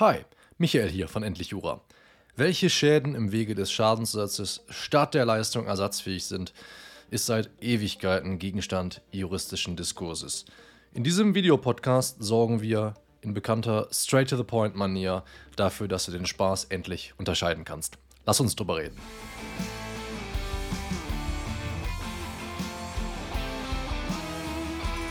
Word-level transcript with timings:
Hi, 0.00 0.18
Michael 0.58 0.88
hier 0.88 1.08
von 1.08 1.24
Endlich 1.24 1.48
Jura. 1.48 1.80
Welche 2.36 2.70
Schäden 2.70 3.16
im 3.16 3.32
Wege 3.32 3.56
des 3.56 3.72
Schadenssatzes 3.72 4.64
statt 4.68 5.12
der 5.12 5.24
Leistung 5.24 5.66
ersatzfähig 5.66 6.24
sind, 6.24 6.52
ist 7.10 7.26
seit 7.26 7.50
Ewigkeiten 7.60 8.38
Gegenstand 8.38 9.02
juristischen 9.10 9.74
Diskurses. 9.74 10.44
In 10.94 11.02
diesem 11.02 11.34
Videopodcast 11.34 12.22
sorgen 12.22 12.62
wir 12.62 12.94
in 13.22 13.34
bekannter 13.34 13.88
Straight-to-the-Point-Manier 13.90 15.24
dafür, 15.56 15.88
dass 15.88 16.06
du 16.06 16.12
den 16.12 16.26
Spaß 16.26 16.66
endlich 16.66 17.14
unterscheiden 17.16 17.64
kannst. 17.64 17.98
Lass 18.24 18.38
uns 18.38 18.54
drüber 18.54 18.76
reden. 18.76 18.96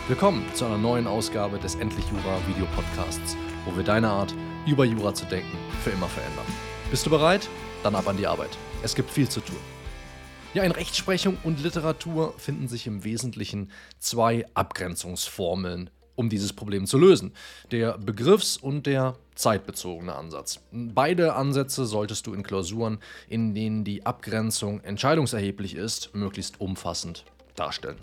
Willkommen 0.07 0.45
zu 0.53 0.63
einer 0.63 0.77
neuen 0.77 1.07
Ausgabe 1.07 1.59
des 1.59 1.75
Endlich 1.75 2.05
Jura 2.05 2.39
Videopodcasts, 2.47 3.35
wo 3.65 3.75
wir 3.75 3.83
deine 3.83 4.07
Art 4.07 4.33
über 4.67 4.85
Jura 4.85 5.13
zu 5.13 5.25
denken, 5.25 5.57
für 5.83 5.91
immer 5.91 6.07
verändern. 6.07 6.45
Bist 6.91 7.05
du 7.05 7.09
bereit? 7.09 7.49
Dann 7.83 7.95
ab 7.95 8.07
an 8.07 8.17
die 8.17 8.27
Arbeit. 8.27 8.49
Es 8.83 8.93
gibt 8.95 9.09
viel 9.09 9.29
zu 9.29 9.39
tun. 9.39 9.57
Ja, 10.53 10.63
in 10.63 10.71
Rechtsprechung 10.71 11.37
und 11.43 11.63
Literatur 11.63 12.33
finden 12.37 12.67
sich 12.67 12.85
im 12.85 13.03
Wesentlichen 13.03 13.71
zwei 13.99 14.45
Abgrenzungsformeln, 14.53 15.89
um 16.15 16.29
dieses 16.29 16.53
Problem 16.53 16.85
zu 16.85 16.97
lösen. 16.97 17.33
Der 17.71 17.97
begriffs- 17.97 18.57
und 18.57 18.85
der 18.85 19.15
zeitbezogene 19.35 20.15
Ansatz. 20.15 20.59
Beide 20.71 21.35
Ansätze 21.35 21.85
solltest 21.85 22.27
du 22.27 22.33
in 22.33 22.43
Klausuren, 22.43 22.99
in 23.29 23.53
denen 23.53 23.83
die 23.83 24.05
Abgrenzung 24.05 24.81
entscheidungserheblich 24.81 25.75
ist, 25.75 26.13
möglichst 26.15 26.59
umfassend 26.59 27.23
darstellen. 27.59 27.97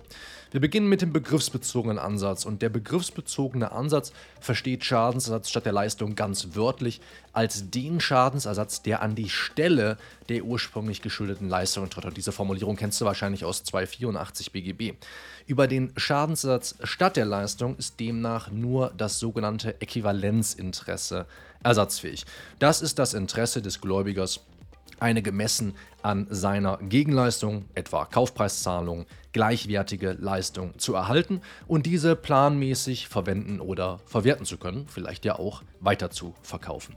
Wir 0.54 0.60
beginnen 0.60 0.88
mit 0.88 1.02
dem 1.02 1.12
begriffsbezogenen 1.12 1.98
Ansatz 1.98 2.44
und 2.44 2.62
der 2.62 2.68
begriffsbezogene 2.68 3.72
Ansatz 3.72 4.12
versteht 4.40 4.84
Schadensersatz 4.84 5.50
statt 5.50 5.66
der 5.66 5.72
Leistung 5.72 6.14
ganz 6.14 6.50
wörtlich 6.52 7.00
als 7.32 7.70
den 7.70 7.98
Schadensersatz, 7.98 8.80
der 8.80 9.02
an 9.02 9.16
die 9.16 9.28
Stelle 9.28 9.98
der 10.28 10.44
ursprünglich 10.44 11.02
geschuldeten 11.02 11.48
Leistung 11.48 11.90
tritt. 11.90 12.04
Und 12.04 12.16
diese 12.16 12.30
Formulierung 12.30 12.76
kennst 12.76 13.00
du 13.00 13.04
wahrscheinlich 13.04 13.44
aus 13.44 13.64
284 13.64 14.52
BGB. 14.52 14.92
Über 15.48 15.66
den 15.66 15.92
Schadensersatz 15.96 16.76
statt 16.84 17.16
der 17.16 17.24
Leistung 17.24 17.76
ist 17.76 17.98
demnach 17.98 18.48
nur 18.48 18.92
das 18.96 19.18
sogenannte 19.18 19.80
Äquivalenzinteresse 19.80 21.26
ersatzfähig. 21.64 22.26
Das 22.60 22.80
ist 22.80 23.00
das 23.00 23.14
Interesse 23.14 23.60
des 23.60 23.80
Gläubigers 23.80 24.38
eine 25.00 25.22
gemessen 25.22 25.74
an 26.02 26.26
seiner 26.30 26.78
Gegenleistung, 26.78 27.64
etwa 27.74 28.04
Kaufpreiszahlung, 28.04 29.06
gleichwertige 29.32 30.12
Leistung 30.12 30.78
zu 30.78 30.94
erhalten 30.94 31.40
und 31.66 31.86
diese 31.86 32.16
planmäßig 32.16 33.08
verwenden 33.08 33.60
oder 33.60 34.00
verwerten 34.06 34.46
zu 34.46 34.58
können, 34.58 34.86
vielleicht 34.88 35.24
ja 35.24 35.38
auch 35.38 35.62
weiter 35.80 36.10
zu 36.10 36.34
verkaufen. 36.42 36.94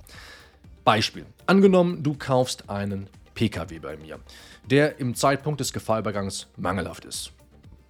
Beispiel. 0.83 1.25
Angenommen, 1.45 2.03
du 2.03 2.13
kaufst 2.13 2.69
einen 2.69 3.09
Pkw 3.33 3.79
bei 3.79 3.97
mir, 3.97 4.19
der 4.65 4.99
im 4.99 5.15
Zeitpunkt 5.15 5.59
des 5.59 5.73
Gefahrübergangs 5.73 6.47
mangelhaft 6.57 7.05
ist. 7.05 7.31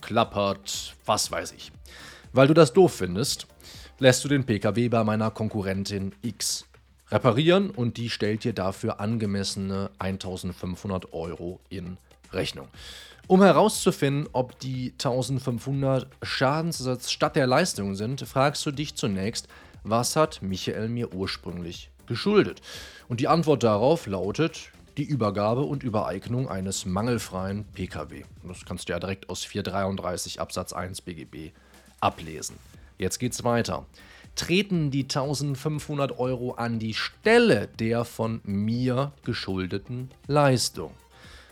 Klappert, 0.01 0.95
was 1.05 1.31
weiß 1.31 1.53
ich. 1.53 1.71
Weil 2.33 2.47
du 2.47 2.53
das 2.53 2.73
doof 2.73 2.95
findest, 2.95 3.47
lässt 3.99 4.23
du 4.23 4.27
den 4.27 4.45
Pkw 4.45 4.89
bei 4.89 5.03
meiner 5.03 5.31
Konkurrentin 5.31 6.13
X 6.21 6.65
reparieren 7.11 7.69
und 7.69 7.97
die 7.97 8.09
stellt 8.09 8.43
dir 8.43 8.53
dafür 8.53 8.99
angemessene 8.99 9.89
1500 9.99 11.13
Euro 11.13 11.59
in 11.69 11.97
Rechnung. 12.33 12.67
Um 13.27 13.41
herauszufinden, 13.41 14.29
ob 14.31 14.57
die 14.59 14.91
1500 14.93 16.07
Schadensersatz 16.21 17.11
statt 17.11 17.35
der 17.35 17.47
Leistung 17.47 17.95
sind, 17.95 18.21
fragst 18.21 18.65
du 18.65 18.71
dich 18.71 18.95
zunächst, 18.95 19.47
was 19.83 20.15
hat 20.15 20.41
Michael 20.41 20.89
mir 20.89 21.13
ursprünglich 21.13 21.89
geschuldet? 22.07 22.61
Und 23.09 23.19
die 23.19 23.27
Antwort 23.27 23.63
darauf 23.63 24.07
lautet 24.07 24.71
die 24.97 25.03
Übergabe 25.03 25.61
und 25.61 25.83
Übereignung 25.83 26.49
eines 26.49 26.85
mangelfreien 26.85 27.65
Pkw. 27.73 28.23
Das 28.43 28.65
kannst 28.65 28.89
du 28.89 28.93
ja 28.93 28.99
direkt 28.99 29.29
aus 29.29 29.43
433 29.43 30.39
Absatz 30.39 30.73
1 30.73 31.01
BGB 31.01 31.51
ablesen. 31.99 32.55
Jetzt 32.97 33.19
geht's 33.19 33.43
weiter 33.43 33.85
treten 34.37 34.91
die 34.91 35.03
1500 35.03 36.17
Euro 36.19 36.51
an 36.51 36.79
die 36.79 36.93
Stelle 36.93 37.67
der 37.79 38.05
von 38.05 38.39
mir 38.43 39.11
geschuldeten 39.25 40.11
Leistung? 40.27 40.91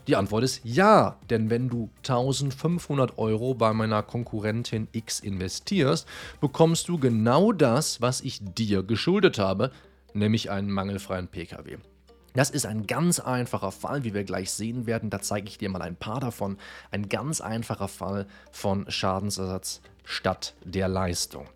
Die 0.07 0.16
Antwort 0.16 0.44
ist 0.44 0.62
ja, 0.63 1.18
denn 1.31 1.50
wenn 1.50 1.68
du 1.68 1.90
1500 1.97 3.18
Euro 3.18 3.56
bei 3.56 3.74
meiner 3.74 4.03
Konkurrentin 4.03 4.88
X 4.91 5.19
investierst, 5.19 6.07
bekommst 6.40 6.88
du 6.88 7.00
genau 7.00 7.51
das, 7.51 8.01
was 8.01 8.22
ich 8.22 8.40
dir 8.41 8.84
geschuldet 8.84 9.40
habe, 9.40 9.72
nämlich 10.13 10.51
einen 10.51 10.69
mangelfreien 10.69 11.28
Pkw. 11.28 11.78
Das 12.35 12.51
ist 12.51 12.68
ein 12.68 12.85
ganz 12.85 13.19
einfacher 13.19 13.72
Fall, 13.72 14.03
wie 14.03 14.13
wir 14.13 14.25
gleich 14.25 14.51
sehen 14.51 14.85
werden. 14.85 15.09
Da 15.09 15.22
zeige 15.22 15.47
ich 15.47 15.57
dir 15.57 15.69
mal 15.69 15.81
ein 15.81 15.95
paar 15.95 16.19
davon. 16.19 16.57
Ein 16.91 17.09
ganz 17.09 17.41
einfacher 17.41 17.88
Fall 17.88 18.28
von 18.51 18.85
Schadensersatz 18.91 19.81
statt 20.03 20.53
der 20.63 20.88
Leistung. 20.88 21.47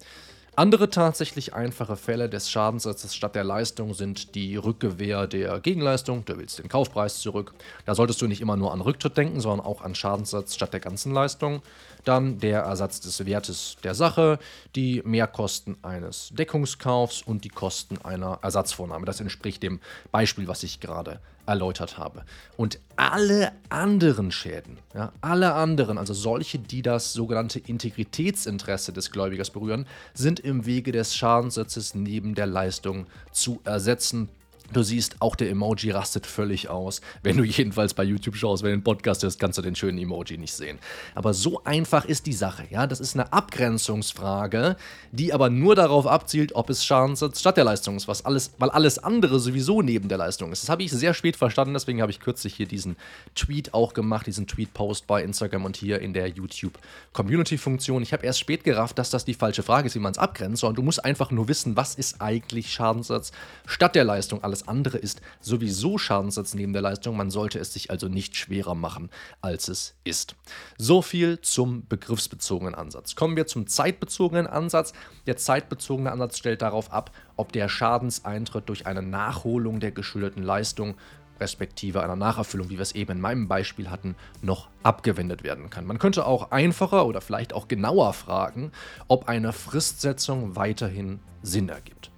Andere 0.59 0.89
tatsächlich 0.89 1.53
einfache 1.53 1.95
Fälle 1.95 2.27
des 2.27 2.51
Schadensersatzes 2.51 3.15
statt 3.15 3.33
der 3.33 3.45
Leistung 3.45 3.93
sind 3.93 4.35
die 4.35 4.57
Rückgewehr 4.57 5.25
der 5.25 5.61
Gegenleistung. 5.61 6.25
Du 6.25 6.37
willst 6.37 6.59
den 6.59 6.67
Kaufpreis 6.67 7.19
zurück. 7.19 7.53
Da 7.85 7.95
solltest 7.95 8.21
du 8.21 8.27
nicht 8.27 8.41
immer 8.41 8.57
nur 8.57 8.73
an 8.73 8.81
Rücktritt 8.81 9.15
denken, 9.15 9.39
sondern 9.39 9.65
auch 9.65 9.81
an 9.81 9.95
Schadensersatz 9.95 10.55
statt 10.55 10.73
der 10.73 10.81
ganzen 10.81 11.13
Leistung. 11.13 11.61
Dann 12.03 12.39
der 12.39 12.63
Ersatz 12.63 12.99
des 12.99 13.25
Wertes 13.25 13.77
der 13.85 13.95
Sache, 13.95 14.37
die 14.75 15.01
Mehrkosten 15.05 15.77
eines 15.81 16.31
Deckungskaufs 16.33 17.21
und 17.21 17.45
die 17.45 17.49
Kosten 17.49 17.97
einer 18.03 18.39
Ersatzvornahme. 18.41 19.05
Das 19.05 19.21
entspricht 19.21 19.63
dem 19.63 19.79
Beispiel, 20.11 20.49
was 20.49 20.63
ich 20.63 20.81
gerade 20.81 21.21
erläutert 21.49 21.97
habe. 21.97 22.23
Und 22.57 22.79
alle 22.95 23.51
anderen 23.69 24.31
Schäden, 24.31 24.77
ja, 24.93 25.11
alle 25.19 25.53
anderen, 25.53 25.97
also 25.97 26.13
solche, 26.13 26.59
die 26.59 26.83
das 26.83 27.13
sogenannte 27.13 27.59
Integritätsinteresse 27.59 28.93
des 28.93 29.11
Gläubigers 29.11 29.49
berühren, 29.49 29.87
sind 30.13 30.39
im 30.39 30.48
Wege 30.65 30.91
des 30.91 31.15
Schadenssatzes 31.15 31.95
neben 31.95 32.35
der 32.35 32.47
Leistung 32.47 33.07
zu 33.31 33.61
ersetzen 33.63 34.29
Du 34.71 34.83
siehst, 34.83 35.15
auch 35.19 35.35
der 35.35 35.49
Emoji 35.49 35.89
rastet 35.91 36.27
völlig 36.27 36.69
aus. 36.69 37.01
Wenn 37.23 37.37
du 37.37 37.43
jedenfalls 37.43 37.95
bei 37.95 38.03
YouTube 38.03 38.35
schaust, 38.35 38.61
wenn 38.61 38.71
du 38.71 38.77
den 38.77 38.83
Podcast 38.83 39.23
hörst, 39.23 39.39
kannst 39.39 39.57
du 39.57 39.63
den 39.63 39.75
schönen 39.75 39.97
Emoji 39.97 40.37
nicht 40.37 40.53
sehen. 40.53 40.77
Aber 41.15 41.33
so 41.33 41.63
einfach 41.63 42.05
ist 42.05 42.27
die 42.27 42.33
Sache, 42.33 42.67
ja. 42.69 42.85
Das 42.85 42.99
ist 42.99 43.15
eine 43.15 43.33
Abgrenzungsfrage, 43.33 44.75
die 45.11 45.33
aber 45.33 45.49
nur 45.49 45.75
darauf 45.75 46.05
abzielt, 46.05 46.53
ob 46.53 46.69
es 46.69 46.85
Schadensersatz 46.85 47.39
statt 47.39 47.57
der 47.57 47.63
Leistung 47.63 47.95
ist, 47.95 48.07
was 48.07 48.25
alles, 48.25 48.51
weil 48.59 48.69
alles 48.69 48.99
andere 48.99 49.39
sowieso 49.39 49.81
neben 49.81 50.07
der 50.07 50.19
Leistung 50.19 50.51
ist. 50.51 50.63
Das 50.63 50.69
habe 50.69 50.83
ich 50.83 50.91
sehr 50.91 51.15
spät 51.15 51.35
verstanden, 51.35 51.73
deswegen 51.73 52.01
habe 52.01 52.11
ich 52.11 52.19
kürzlich 52.19 52.53
hier 52.53 52.67
diesen 52.67 52.95
Tweet 53.33 53.73
auch 53.73 53.93
gemacht, 53.93 54.27
diesen 54.27 54.45
Tweet-Post 54.45 55.07
bei 55.07 55.23
Instagram 55.23 55.65
und 55.65 55.77
hier 55.77 55.99
in 55.99 56.13
der 56.13 56.27
YouTube-Community-Funktion. 56.27 58.03
Ich 58.03 58.13
habe 58.13 58.25
erst 58.25 58.39
spät 58.39 58.63
gerafft, 58.63 58.99
dass 58.99 59.09
das 59.09 59.25
die 59.25 59.33
falsche 59.33 59.63
Frage 59.63 59.87
ist, 59.87 59.95
wie 59.95 59.99
man 59.99 60.11
es 60.11 60.19
abgrenzt, 60.19 60.61
sondern 60.61 60.75
du 60.75 60.83
musst 60.83 61.03
einfach 61.03 61.31
nur 61.31 61.47
wissen, 61.47 61.75
was 61.75 61.95
ist 61.95 62.21
eigentlich 62.21 62.71
Schadensersatz 62.71 63.31
statt 63.65 63.95
der 63.95 64.03
Leistung. 64.03 64.43
Alles 64.43 64.58
alles 64.59 64.67
andere 64.67 64.97
ist 64.97 65.21
sowieso 65.39 65.97
Schadensersatz 65.97 66.53
neben 66.53 66.73
der 66.73 66.81
Leistung. 66.81 67.15
Man 67.15 67.31
sollte 67.31 67.59
es 67.59 67.73
sich 67.73 67.91
also 67.91 68.07
nicht 68.07 68.35
schwerer 68.35 68.75
machen, 68.75 69.09
als 69.41 69.67
es 69.67 69.95
ist. 70.03 70.35
So 70.77 71.01
viel 71.01 71.39
zum 71.41 71.87
begriffsbezogenen 71.87 72.75
Ansatz. 72.75 73.15
Kommen 73.15 73.35
wir 73.35 73.47
zum 73.47 73.67
zeitbezogenen 73.67 74.47
Ansatz. 74.47 74.93
Der 75.27 75.37
zeitbezogene 75.37 76.11
Ansatz 76.11 76.37
stellt 76.37 76.61
darauf 76.61 76.91
ab, 76.91 77.11
ob 77.37 77.51
der 77.53 77.69
Schadenseintritt 77.69 78.67
durch 78.67 78.85
eine 78.85 79.01
Nachholung 79.01 79.79
der 79.79 79.91
geschuldeten 79.91 80.43
Leistung 80.43 80.95
respektive 81.39 82.03
einer 82.03 82.17
Nacherfüllung, 82.17 82.69
wie 82.69 82.77
wir 82.77 82.81
es 82.81 82.95
eben 82.95 83.13
in 83.13 83.21
meinem 83.21 83.47
Beispiel 83.47 83.89
hatten, 83.89 84.15
noch 84.41 84.67
abgewendet 84.83 85.41
werden 85.43 85.69
kann. 85.69 85.85
Man 85.85 85.97
könnte 85.97 86.25
auch 86.25 86.51
einfacher 86.51 87.05
oder 87.05 87.21
vielleicht 87.21 87.53
auch 87.53 87.69
genauer 87.69 88.11
fragen, 88.11 88.73
ob 89.07 89.29
eine 89.29 89.53
Fristsetzung 89.53 90.57
weiterhin 90.57 91.19
Sinn 91.41 91.69
ergibt. 91.69 92.11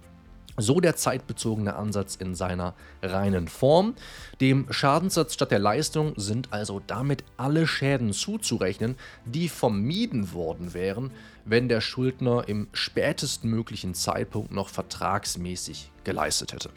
So 0.62 0.80
der 0.80 0.94
zeitbezogene 0.94 1.74
Ansatz 1.74 2.14
in 2.14 2.36
seiner 2.36 2.74
reinen 3.02 3.48
Form. 3.48 3.94
Dem 4.40 4.66
Schadenssatz 4.70 5.34
statt 5.34 5.50
der 5.50 5.58
Leistung 5.58 6.14
sind 6.16 6.52
also 6.52 6.80
damit 6.86 7.24
alle 7.36 7.66
Schäden 7.66 8.12
zuzurechnen, 8.12 8.94
die 9.24 9.48
vermieden 9.48 10.32
worden 10.34 10.72
wären, 10.72 11.10
wenn 11.44 11.68
der 11.68 11.80
Schuldner 11.80 12.48
im 12.48 12.68
spätestmöglichen 12.72 13.94
Zeitpunkt 13.94 14.52
noch 14.52 14.68
vertragsmäßig 14.68 15.90
geleistet 16.04 16.52
hätte. 16.52 16.70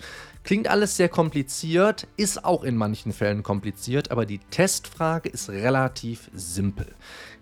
Klingt 0.43 0.67
alles 0.67 0.97
sehr 0.97 1.09
kompliziert, 1.09 2.07
ist 2.17 2.43
auch 2.43 2.63
in 2.63 2.77
manchen 2.77 3.13
Fällen 3.13 3.43
kompliziert, 3.43 4.09
aber 4.09 4.25
die 4.25 4.39
Testfrage 4.49 5.29
ist 5.29 5.49
relativ 5.49 6.31
simpel. 6.33 6.87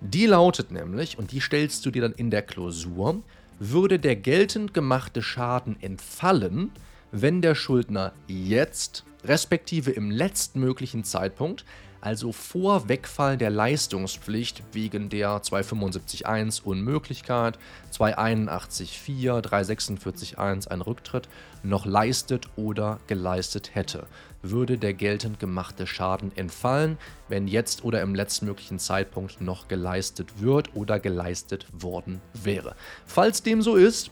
Die 0.01 0.25
lautet 0.25 0.71
nämlich, 0.71 1.17
und 1.17 1.31
die 1.31 1.39
stellst 1.39 1.85
du 1.85 1.91
dir 1.91 2.01
dann 2.01 2.13
in 2.13 2.31
der 2.31 2.41
Klausur, 2.41 3.21
würde 3.59 3.99
der 3.99 4.15
geltend 4.15 4.73
gemachte 4.73 5.21
Schaden 5.21 5.81
entfallen, 5.81 6.71
wenn 7.11 7.41
der 7.41 7.55
Schuldner 7.55 8.13
jetzt, 8.27 9.05
respektive 9.23 9.91
im 9.91 10.11
letztmöglichen 10.11 11.03
Zeitpunkt, 11.03 11.65
also 12.03 12.33
vor 12.33 12.89
Wegfall 12.89 13.37
der 13.37 13.49
Leistungspflicht 13.49 14.61
wegen 14.73 15.07
der 15.07 15.41
275.1 15.41 16.61
Unmöglichkeit, 16.61 17.57
281.4, 17.93 19.41
346.1 19.41 20.67
ein 20.67 20.81
Rücktritt, 20.81 21.29
noch 21.63 21.85
leistet 21.85 22.49
oder 22.57 22.99
geleistet 23.07 23.73
hätte, 23.73 24.07
würde 24.41 24.77
der 24.77 24.93
geltend 24.93 25.39
gemachte 25.39 25.87
Schaden 25.87 26.35
entfallen, 26.35 26.97
wenn 27.29 27.47
jetzt 27.47 27.85
oder 27.85 28.01
im 28.01 28.15
letztmöglichen 28.15 28.79
Zeitpunkt 28.79 29.39
noch 29.39 29.69
geleistet 29.69 30.41
wird 30.41 30.75
oder 30.75 30.99
geleistet 30.99 31.67
worden 31.71 32.19
wäre. 32.33 32.75
Falls 33.05 33.43
dem 33.43 33.61
so 33.61 33.75
ist, 33.75 34.11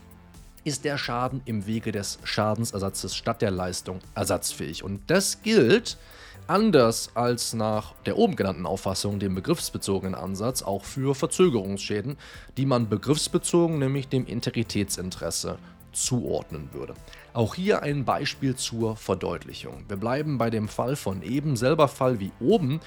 ist 0.64 0.86
der 0.86 0.96
Schaden 0.96 1.42
im 1.44 1.66
Wege 1.66 1.92
des 1.92 2.18
Schadensersatzes 2.24 3.14
statt 3.14 3.42
der 3.42 3.50
Leistung 3.50 3.98
ersatzfähig. 4.14 4.82
Und 4.82 5.02
das 5.10 5.42
gilt 5.42 5.98
anders 6.46 7.10
als 7.14 7.54
nach 7.54 7.94
der 8.06 8.18
oben 8.18 8.36
genannten 8.36 8.66
Auffassung, 8.66 9.18
dem 9.18 9.34
begriffsbezogenen 9.34 10.14
Ansatz, 10.14 10.62
auch 10.62 10.84
für 10.84 11.14
Verzögerungsschäden, 11.14 12.16
die 12.56 12.66
man 12.66 12.88
begriffsbezogen 12.88 13.78
nämlich 13.78 14.08
dem 14.08 14.26
Integritätsinteresse 14.26 15.58
zuordnen 15.92 16.70
würde. 16.72 16.94
Auch 17.32 17.54
hier 17.54 17.82
ein 17.82 18.04
Beispiel 18.04 18.56
zur 18.56 18.96
Verdeutlichung. 18.96 19.84
Wir 19.88 19.96
bleiben 19.96 20.38
bei 20.38 20.50
dem 20.50 20.68
Fall 20.68 20.96
von 20.96 21.22
eben, 21.22 21.56
selber 21.56 21.88
Fall 21.88 22.20
wie 22.20 22.32
oben, 22.40 22.80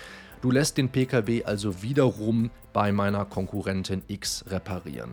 Du 0.46 0.52
lässt 0.52 0.78
den 0.78 0.90
PKW 0.90 1.44
also 1.44 1.82
wiederum 1.82 2.52
bei 2.72 2.92
meiner 2.92 3.26
Konkurrentin 3.26 4.04
X 4.08 4.46
reparieren. 4.48 5.10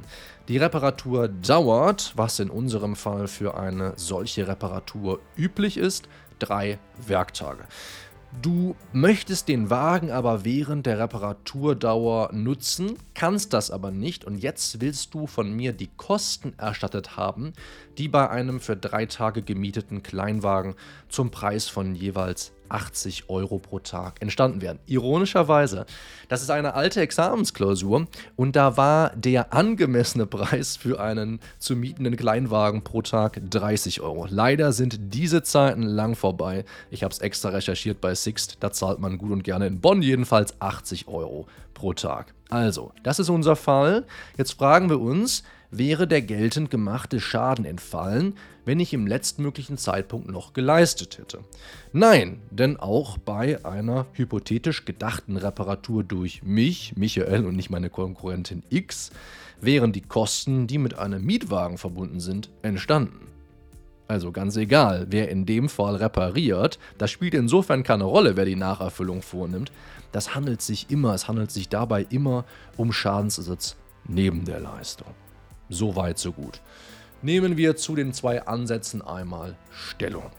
Die 0.46 0.58
Reparatur 0.58 1.28
dauert, 1.28 2.12
was 2.16 2.38
in 2.38 2.50
unserem 2.50 2.96
Fall 2.96 3.28
für 3.28 3.56
eine 3.56 3.94
solche 3.96 4.46
Reparatur 4.46 5.20
üblich 5.34 5.78
ist, 5.78 6.06
drei 6.38 6.78
Werktage. 7.06 7.64
Du 8.40 8.74
möchtest 8.94 9.48
den 9.48 9.68
Wagen 9.68 10.10
aber 10.10 10.44
während 10.44 10.86
der 10.86 10.98
Reparaturdauer 10.98 12.30
nutzen, 12.32 12.96
kannst 13.12 13.52
das 13.52 13.70
aber 13.70 13.90
nicht. 13.90 14.24
Und 14.24 14.38
jetzt 14.38 14.80
willst 14.80 15.12
du 15.12 15.26
von 15.26 15.52
mir 15.52 15.74
die 15.74 15.90
Kosten 15.98 16.54
erstattet 16.56 17.18
haben, 17.18 17.52
die 17.98 18.08
bei 18.08 18.30
einem 18.30 18.60
für 18.60 18.76
drei 18.76 19.04
Tage 19.04 19.42
gemieteten 19.42 20.02
Kleinwagen 20.02 20.76
zum 21.10 21.30
Preis 21.30 21.68
von 21.68 21.94
jeweils 21.94 22.52
80 22.72 23.28
Euro 23.28 23.58
pro 23.58 23.78
Tag 23.78 24.20
entstanden 24.20 24.62
werden. 24.62 24.78
Ironischerweise, 24.86 25.86
das 26.28 26.42
ist 26.42 26.50
eine 26.50 26.74
alte 26.74 27.00
Examensklausur 27.00 28.06
und 28.36 28.56
da 28.56 28.76
war 28.76 29.10
der 29.14 29.52
angemessene 29.52 30.26
Preis 30.26 30.76
für 30.76 31.00
einen 31.00 31.40
zu 31.58 31.76
mietenden 31.76 32.16
Kleinwagen 32.16 32.82
pro 32.82 33.02
Tag 33.02 33.40
30 33.50 34.00
Euro. 34.00 34.26
Leider 34.28 34.72
sind 34.72 34.98
diese 35.14 35.42
Zeiten 35.42 35.82
lang 35.82 36.14
vorbei. 36.14 36.64
Ich 36.90 37.02
habe 37.02 37.12
es 37.12 37.20
extra 37.20 37.50
recherchiert 37.50 38.00
bei 38.00 38.14
Sixt, 38.14 38.56
da 38.60 38.72
zahlt 38.72 38.98
man 38.98 39.18
gut 39.18 39.30
und 39.30 39.44
gerne 39.44 39.66
in 39.66 39.80
Bonn 39.80 40.02
jedenfalls 40.02 40.60
80 40.60 41.08
Euro 41.08 41.46
pro 41.74 41.92
Tag. 41.92 42.34
Also, 42.48 42.92
das 43.02 43.18
ist 43.18 43.30
unser 43.30 43.56
Fall. 43.56 44.04
Jetzt 44.36 44.52
fragen 44.52 44.90
wir 44.90 45.00
uns, 45.00 45.42
wäre 45.72 46.06
der 46.06 46.22
geltend 46.22 46.70
gemachte 46.70 47.18
Schaden 47.18 47.64
entfallen, 47.64 48.34
wenn 48.64 48.78
ich 48.78 48.92
im 48.92 49.06
letztmöglichen 49.06 49.78
Zeitpunkt 49.78 50.30
noch 50.30 50.52
geleistet 50.52 51.18
hätte. 51.18 51.40
Nein, 51.92 52.40
denn 52.50 52.76
auch 52.76 53.18
bei 53.18 53.64
einer 53.64 54.06
hypothetisch 54.12 54.84
gedachten 54.84 55.36
Reparatur 55.36 56.04
durch 56.04 56.42
mich, 56.44 56.94
Michael 56.96 57.46
und 57.46 57.56
nicht 57.56 57.70
meine 57.70 57.90
Konkurrentin 57.90 58.62
X, 58.68 59.10
wären 59.60 59.92
die 59.92 60.02
Kosten, 60.02 60.66
die 60.66 60.78
mit 60.78 60.98
einem 60.98 61.24
Mietwagen 61.24 61.78
verbunden 61.78 62.20
sind, 62.20 62.50
entstanden. 62.60 63.26
Also 64.08 64.30
ganz 64.30 64.56
egal, 64.56 65.06
wer 65.08 65.30
in 65.30 65.46
dem 65.46 65.70
Fall 65.70 65.96
repariert, 65.96 66.78
das 66.98 67.10
spielt 67.10 67.32
insofern 67.32 67.82
keine 67.82 68.04
Rolle, 68.04 68.36
wer 68.36 68.44
die 68.44 68.56
Nacherfüllung 68.56 69.22
vornimmt. 69.22 69.72
Das 70.10 70.34
handelt 70.34 70.60
sich 70.60 70.90
immer, 70.90 71.14
es 71.14 71.28
handelt 71.28 71.50
sich 71.50 71.70
dabei 71.70 72.06
immer 72.10 72.44
um 72.76 72.92
Schadensersatz 72.92 73.76
neben 74.06 74.44
der 74.44 74.60
Leistung. 74.60 75.14
So 75.72 75.96
weit, 75.96 76.18
so 76.18 76.32
gut. 76.32 76.60
Nehmen 77.22 77.56
wir 77.56 77.76
zu 77.76 77.94
den 77.94 78.12
zwei 78.12 78.46
Ansätzen 78.46 79.00
einmal 79.00 79.56
Stellung. 79.70 80.30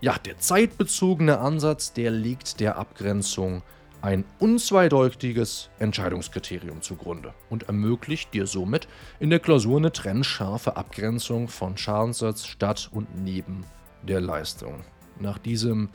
Ja, 0.00 0.16
der 0.18 0.38
zeitbezogene 0.38 1.38
Ansatz, 1.38 1.92
der 1.92 2.12
legt 2.12 2.60
der 2.60 2.76
Abgrenzung 2.76 3.62
ein 4.02 4.24
unzweideutiges 4.38 5.70
Entscheidungskriterium 5.80 6.80
zugrunde 6.80 7.34
und 7.50 7.64
ermöglicht 7.64 8.32
dir 8.34 8.46
somit 8.46 8.86
in 9.18 9.30
der 9.30 9.40
Klausur 9.40 9.78
eine 9.78 9.90
trennscharfe 9.90 10.76
Abgrenzung 10.76 11.48
von 11.48 11.76
Schadenssatz 11.76 12.46
statt 12.46 12.88
und 12.92 13.24
neben 13.24 13.64
der 14.02 14.20
Leistung. 14.20 14.84
Nach 15.18 15.38
diesem 15.38 15.88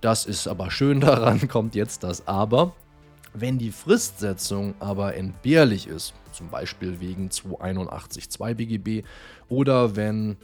Das 0.00 0.26
ist 0.26 0.48
aber 0.48 0.72
schön 0.72 1.00
daran 1.00 1.46
kommt 1.46 1.76
jetzt 1.76 2.02
das 2.02 2.26
Aber. 2.26 2.74
Wenn 3.38 3.58
die 3.58 3.70
Fristsetzung 3.70 4.74
aber 4.78 5.14
entbehrlich 5.14 5.88
ist, 5.88 6.14
zum 6.32 6.48
Beispiel 6.48 7.00
wegen 7.00 7.28
281.2 7.28 8.54
BGB 8.54 9.06
oder 9.50 9.94
wenn 9.94 10.38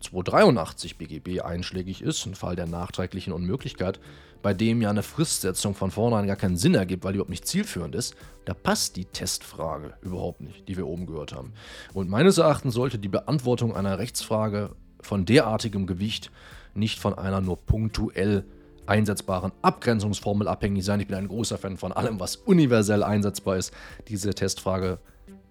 283 0.00 0.98
BGB 0.98 1.40
einschlägig 1.40 2.00
ist, 2.00 2.24
ein 2.26 2.36
Fall 2.36 2.54
der 2.54 2.68
nachträglichen 2.68 3.32
Unmöglichkeit, 3.32 3.98
bei 4.40 4.54
dem 4.54 4.80
ja 4.80 4.88
eine 4.88 5.02
Fristsetzung 5.02 5.74
von 5.74 5.90
vornherein 5.90 6.28
gar 6.28 6.36
keinen 6.36 6.56
Sinn 6.56 6.76
ergibt, 6.76 7.02
weil 7.02 7.12
die 7.12 7.16
überhaupt 7.16 7.30
nicht 7.30 7.48
zielführend 7.48 7.96
ist, 7.96 8.14
da 8.44 8.54
passt 8.54 8.94
die 8.94 9.06
Testfrage 9.06 9.94
überhaupt 10.00 10.40
nicht, 10.40 10.68
die 10.68 10.76
wir 10.76 10.86
oben 10.86 11.06
gehört 11.06 11.32
haben. 11.32 11.54
Und 11.92 12.08
meines 12.08 12.38
Erachtens 12.38 12.72
sollte 12.72 13.00
die 13.00 13.08
Beantwortung 13.08 13.74
einer 13.74 13.98
Rechtsfrage 13.98 14.76
von 15.00 15.24
derartigem 15.24 15.88
Gewicht 15.88 16.30
nicht 16.72 17.00
von 17.00 17.18
einer 17.18 17.40
nur 17.40 17.56
punktuell 17.56 18.44
einsetzbaren 18.88 19.52
Abgrenzungsformel 19.62 20.48
abhängig 20.48 20.84
sein. 20.84 21.00
Ich 21.00 21.06
bin 21.06 21.16
ein 21.16 21.28
großer 21.28 21.58
Fan 21.58 21.76
von 21.76 21.92
allem, 21.92 22.20
was 22.20 22.36
universell 22.36 23.02
einsetzbar 23.02 23.56
ist. 23.56 23.72
Diese 24.08 24.34
Testfrage 24.34 24.98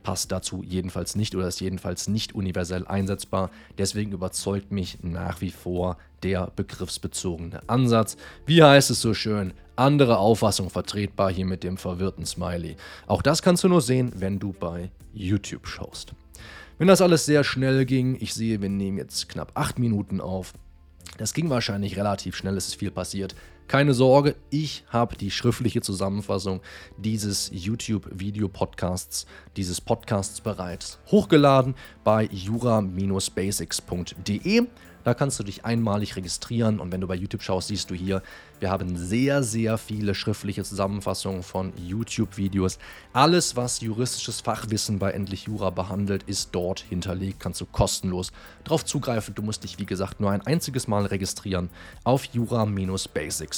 passt 0.04 0.32
dazu 0.32 0.64
jedenfalls 0.64 1.16
nicht 1.16 1.36
oder 1.36 1.50
ist 1.50 1.60
jedenfalls 1.60 2.08
nicht 2.08 2.34
universell 2.34 2.88
einsetzbar. 2.88 3.52
Deswegen 3.78 4.14
überzeugt 4.14 4.72
mich 4.72 5.00
nach 5.02 5.42
wie 5.42 5.52
vor 5.52 5.98
der 6.24 6.52
begriffsbezogene 6.56 7.68
Ansatz. 7.68 8.16
Wie 8.46 8.64
heißt 8.64 8.90
es 8.90 9.02
so 9.02 9.14
schön? 9.14 9.54
Andere 9.76 10.18
Auffassung 10.18 10.70
vertretbar 10.70 11.32
hier 11.32 11.46
mit 11.46 11.64
dem 11.64 11.78
verwirrten 11.78 12.26
Smiley. 12.26 12.78
Auch 13.06 13.22
das 13.22 13.42
kannst 13.42 13.66
du 13.66 13.68
nur 13.68 13.82
sehen, 13.82 14.14
wenn 14.16 14.40
du 14.40 14.54
bei 14.54 14.92
YouTube 15.14 15.68
schaust. 15.68 16.14
Wenn 16.78 16.88
das 16.88 17.02
alles 17.02 17.26
sehr 17.26 17.44
schnell 17.44 17.86
ging, 17.86 18.18
ich 18.20 18.34
sehe, 18.34 18.62
wir 18.62 18.70
nehmen 18.70 18.98
jetzt 18.98 19.28
knapp 19.30 19.52
8 19.56 19.78
Minuten 19.78 20.22
auf, 20.22 20.54
das 21.18 21.34
ging 21.34 21.50
wahrscheinlich 21.50 21.98
relativ 21.98 22.36
schnell, 22.36 22.56
es 22.58 22.68
ist 22.68 22.76
viel 22.76 22.92
passiert. 22.92 23.36
Keine 23.68 23.94
Sorge, 23.94 24.36
ich 24.50 24.86
habe 24.88 25.18
die 25.18 25.30
schriftliche 25.30 25.82
Zusammenfassung 25.82 26.62
dieses 26.98 27.52
YouTube-Video-Podcasts, 27.54 29.26
dieses 29.58 29.82
Podcasts 29.82 30.40
bereits 30.40 31.00
hochgeladen 31.08 31.76
bei 32.06 32.30
jura-basics.de. 32.32 34.68
Da 35.04 35.14
kannst 35.14 35.40
du 35.40 35.44
dich 35.44 35.64
einmalig 35.64 36.16
registrieren 36.18 36.82
und 36.82 36.92
wenn 36.92 37.00
du 37.00 37.08
bei 37.08 37.16
YouTube 37.16 37.42
schaust, 37.42 37.70
siehst 37.70 37.90
du 37.90 37.96
hier, 37.96 38.22
wir 38.60 38.70
haben 38.70 38.98
sehr, 38.98 39.42
sehr 39.42 39.78
viele 39.78 40.14
schriftliche 40.14 40.66
Zusammenfassungen 40.66 41.44
von 41.44 41.72
YouTube-Videos. 41.78 42.78
Alles, 43.14 43.56
was 43.56 43.80
juristisches 43.80 44.42
Fachwissen 44.42 45.00
bei 45.00 45.12
Endlich 45.12 45.44
Jura 45.44 45.70
behandelt, 45.70 46.24
ist 46.24 46.50
dort 46.52 46.82
hinterlegt. 46.82 47.40
Kannst 47.40 47.62
du 47.62 47.66
kostenlos 47.66 48.34
darauf 48.66 48.84
zugreifen. 48.84 49.34
Du 49.34 49.44
musst 49.44 49.64
dich, 49.64 49.80
wie 49.80 49.86
gesagt, 49.86 50.20
nur 50.20 50.32
ein 50.32 50.42
einziges 50.42 50.90
Mal 50.90 51.06
registrieren 51.06 51.70
auf 52.04 52.26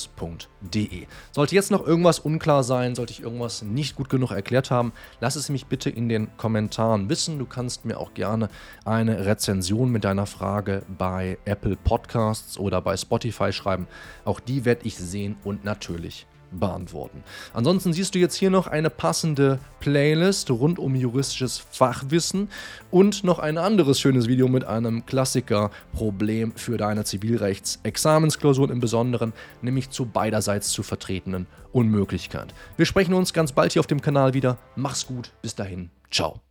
jura-basics.de. 0.06 1.08
Sollte 1.32 1.56
jetzt 1.56 1.72
noch 1.72 1.86
irgendwas 1.86 2.20
unklar 2.20 2.64
sein, 2.64 2.96
sollte 2.96 3.14
ich 3.14 3.22
irgendwas 3.22 3.62
nicht 3.62 3.96
gut 3.96 4.10
genug 4.10 4.32
erklärt 4.32 4.72
haben, 4.72 4.94
lass 5.20 5.36
es 5.36 5.50
mich 5.50 5.66
bitte 5.66 5.90
in 5.90 6.10
den 6.10 6.36
Kommentaren 6.38 7.10
wissen. 7.10 7.40
Du 7.40 7.46
kannst 7.46 7.86
mir 7.86 7.98
auch 7.98 8.14
gerne 8.14 8.50
eine 8.86 9.26
Rezension 9.26 9.92
mit 9.92 10.04
deiner 10.04 10.26
Frage 10.26 10.84
bei 10.98 11.38
Apple 11.46 11.76
Podcasts 11.76 12.58
oder 12.58 12.82
bei 12.82 12.98
Spotify 12.98 13.52
schreiben. 13.52 13.88
Auch 14.26 14.40
die 14.40 14.66
werde 14.66 14.86
ich 14.86 14.98
sehen 14.98 15.38
und 15.44 15.64
natürlich 15.64 16.28
beantworten. 16.52 17.24
Ansonsten 17.54 17.94
siehst 17.94 18.16
du 18.16 18.20
jetzt 18.20 18.36
hier 18.36 18.50
noch 18.50 18.68
eine 18.68 18.90
passende 18.90 19.60
Playlist 19.80 20.50
rund 20.52 20.80
um 20.80 20.96
juristisches 20.96 21.58
Fachwissen 21.58 22.50
und 22.92 23.24
noch 23.24 23.40
ein 23.40 23.58
anderes 23.58 24.00
schönes 24.00 24.28
Video 24.28 24.48
mit 24.48 24.64
einem 24.64 25.06
Klassiker-Problem 25.06 26.54
für 26.56 26.78
deine 26.78 27.04
Zivilrechtsexamensklausuren 27.04 28.72
im 28.72 28.80
Besonderen, 28.80 29.34
nämlich 29.62 29.90
zu 29.90 30.06
beiderseits 30.06 30.70
zu 30.70 30.84
vertretenen 30.84 31.48
Unmöglichkeit. 31.72 32.54
Wir 32.78 32.86
sprechen 32.86 33.14
uns 33.14 33.34
ganz 33.34 33.52
bald 33.52 33.74
hier 33.74 33.80
auf 33.80 33.88
dem 33.88 34.02
Kanal 34.02 34.34
wieder. 34.34 34.58
Mach's 34.76 35.06
gut, 35.06 35.32
bis 35.42 35.56
dahin, 35.56 35.90
ciao. 36.12 36.42